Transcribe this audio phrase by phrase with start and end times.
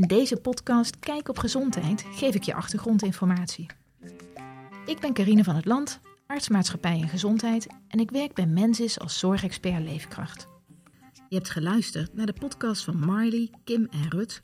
[0.00, 3.66] In deze podcast Kijk op Gezondheid geef ik je achtergrondinformatie.
[4.86, 9.18] Ik ben Carine van het Land, artsmaatschappij en gezondheid en ik werk bij Mensis als
[9.18, 10.46] zorgexpert leefkracht.
[11.28, 14.42] Je hebt geluisterd naar de podcast van Marley, Kim en Rut,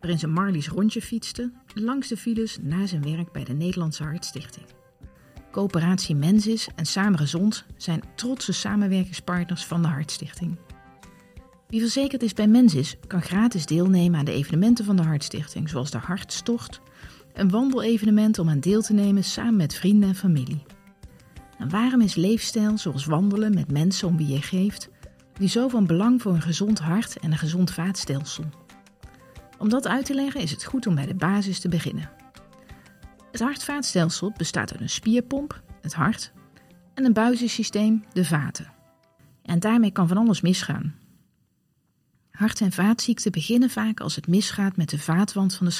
[0.00, 4.66] waarin ze Marley's rondje fietste langs de files na zijn werk bij de Nederlandse Hartstichting.
[5.50, 10.58] Coöperatie Mensis en Samen Gezond zijn trotse samenwerkingspartners van de Hartstichting.
[11.70, 15.90] Wie verzekerd is bij Mensis kan gratis deelnemen aan de evenementen van de Hartstichting, zoals
[15.90, 16.80] de Hartstocht,
[17.32, 20.62] een wandelevenement om aan deel te nemen samen met vrienden en familie.
[21.58, 24.88] En waarom is leefstijl zoals wandelen met mensen om wie je geeft,
[25.32, 28.44] die zo van belang voor een gezond hart en een gezond vaatstelsel?
[29.58, 32.10] Om dat uit te leggen is het goed om bij de basis te beginnen.
[33.30, 36.32] Het hartvaatstelsel bestaat uit een spierpomp, het hart,
[36.94, 38.72] en een buizensysteem, de vaten.
[39.42, 40.99] En daarmee kan van alles misgaan.
[42.40, 45.72] Hart- en vaatziekten beginnen vaak als het misgaat met de vaatwand van de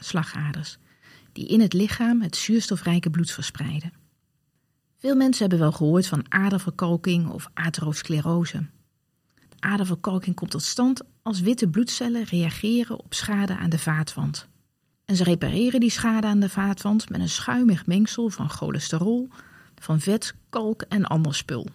[0.00, 0.78] slagaders,
[1.32, 3.92] die in het lichaam het zuurstofrijke bloed verspreiden.
[4.98, 8.66] Veel mensen hebben wel gehoord van aderverkalking of atherosclerose.
[9.34, 14.48] De aderverkalking komt tot stand als witte bloedcellen reageren op schade aan de vaatwand.
[15.04, 19.28] En ze repareren die schade aan de vaatwand met een schuimig mengsel van cholesterol,
[19.78, 21.66] van vet, kalk en ander spul.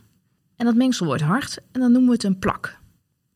[0.56, 2.80] En dat mengsel wordt hard en dan noemen we het een plak.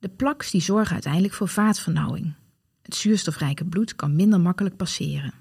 [0.01, 2.33] De plaks die zorgen uiteindelijk voor vaatvernauwing.
[2.81, 5.33] Het zuurstofrijke bloed kan minder makkelijk passeren.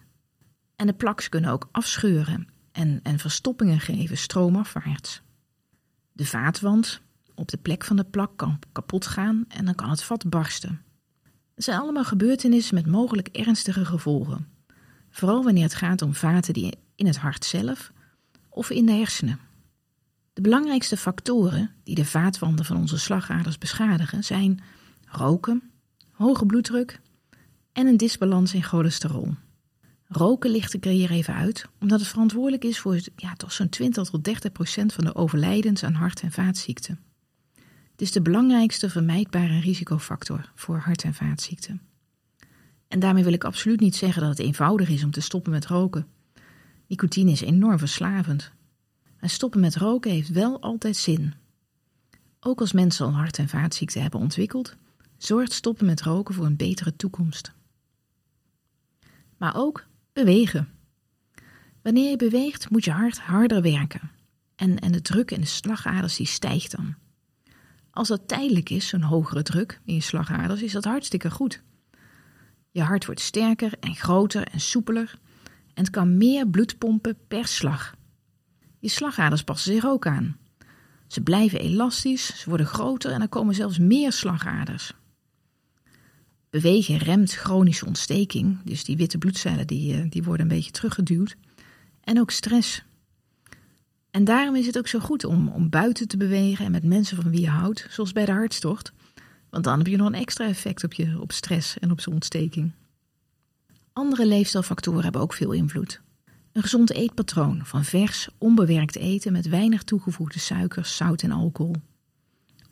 [0.77, 5.23] En de plaks kunnen ook afscheuren en, en verstoppingen geven stroomafwaarts.
[6.13, 7.01] De vaatwand
[7.35, 10.83] op de plek van de plak kan kapot gaan en dan kan het vat barsten.
[11.55, 14.49] Het zijn allemaal gebeurtenissen met mogelijk ernstige gevolgen.
[15.11, 17.93] Vooral wanneer het gaat om vaten die in het hart zelf
[18.49, 19.39] of in de hersenen.
[20.41, 24.61] De belangrijkste factoren die de vaatwanden van onze slagaders beschadigen zijn
[25.05, 25.63] roken,
[26.13, 27.01] hoge bloeddruk
[27.73, 29.35] en een disbalans in cholesterol.
[30.07, 33.69] Roken licht ik er hier even uit, omdat het verantwoordelijk is voor ja, toch zo'n
[33.69, 36.99] 20 tot 30 procent van de overlijdens aan hart- en vaatziekten.
[37.91, 41.81] Het is de belangrijkste vermijdbare risicofactor voor hart- en vaatziekten.
[42.89, 45.67] En daarmee wil ik absoluut niet zeggen dat het eenvoudig is om te stoppen met
[45.67, 46.07] roken.
[46.87, 48.53] Nicotine is enorm verslavend.
[49.21, 51.35] En stoppen met roken heeft wel altijd zin.
[52.41, 54.77] Ook als mensen al hart- en vaatziekten hebben ontwikkeld,
[55.19, 57.53] zorgt stoppen met roken voor een betere toekomst.
[59.37, 60.69] Maar ook bewegen.
[61.83, 64.11] Wanneer je beweegt, moet je hart harder werken.
[64.57, 66.95] En, en de druk in de slagaders die stijgt dan.
[67.91, 71.63] Als dat tijdelijk is, zo'n hogere druk in je slagaders, is dat hartstikke goed.
[72.71, 75.19] Je hart wordt sterker en groter en soepeler
[75.75, 77.95] en het kan meer bloed pompen per slag.
[78.81, 80.37] Je slagaders passen zich ook aan.
[81.07, 84.93] Ze blijven elastisch, ze worden groter en er komen zelfs meer slagaders.
[86.51, 91.37] Bewegen remt chronische ontsteking, dus die witte bloedcellen die, eh, die worden een beetje teruggeduwd.
[92.01, 92.85] En ook stress.
[94.11, 97.17] En daarom is het ook zo goed om, om buiten te bewegen en met mensen
[97.23, 98.93] van wie je houdt, zoals bij de hartstocht.
[99.51, 102.15] Want dan heb je nog een extra effect op, je, op stress en op zijn
[102.15, 102.73] ontsteking.
[103.93, 106.01] Andere leefstijlfactoren hebben ook veel invloed.
[106.53, 111.77] Een gezond eetpatroon van vers, onbewerkt eten met weinig toegevoegde suikers, zout en alcohol.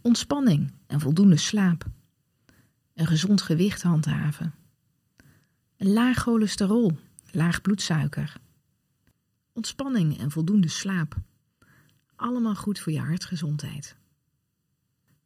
[0.00, 1.86] Ontspanning en voldoende slaap.
[2.94, 4.54] Een gezond gewicht handhaven.
[5.76, 6.98] Een laag cholesterol,
[7.30, 8.36] laag bloedsuiker.
[9.52, 11.16] Ontspanning en voldoende slaap.
[12.16, 13.96] Allemaal goed voor je hartgezondheid.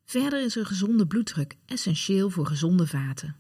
[0.05, 3.37] Verder is een gezonde bloeddruk essentieel voor gezonde vaten.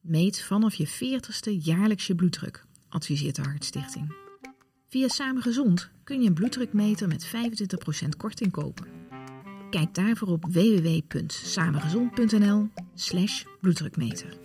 [0.00, 4.14] Meet vanaf je 40ste jaarlijks je bloeddruk adviseert de Hartstichting.
[4.88, 7.30] Via Samen Gezond kun je een bloeddrukmeter met 25%
[8.16, 8.86] korting kopen.
[9.70, 14.38] Kijk daarvoor op www.samengezond.nl slash bloeddrukmeter.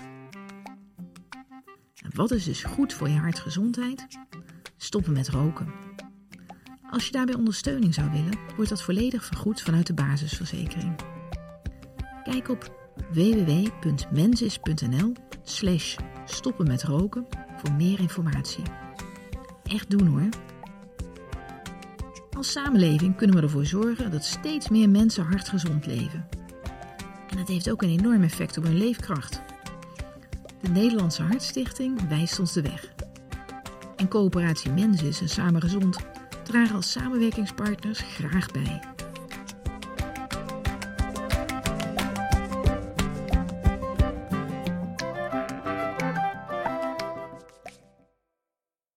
[2.16, 4.08] Wat is dus goed voor je hartgezondheid?
[4.78, 5.74] Stoppen met roken.
[6.90, 10.96] Als je daarbij ondersteuning zou willen, wordt dat volledig vergoed vanuit de basisverzekering.
[12.24, 18.64] Kijk op www.mensis.nl slash stoppen met roken voor meer informatie.
[19.64, 20.30] Echt doen hoor.
[22.38, 26.28] Als samenleving kunnen we ervoor zorgen dat steeds meer mensen hartgezond leven.
[27.30, 29.42] En dat heeft ook een enorm effect op hun leefkracht.
[30.62, 32.94] De Nederlandse Hartstichting wijst ons de weg.
[33.96, 35.98] En coöperatie Mensis en Samen Gezond
[36.44, 38.97] dragen als samenwerkingspartners graag bij.